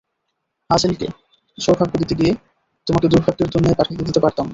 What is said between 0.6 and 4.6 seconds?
হ্যাজেলকে সৌভাগ্য দিতে গিয়ে তোমাকে দুর্ভাগ্যের দুনিয়ায় পাঠাতে দিতে পারতাম না।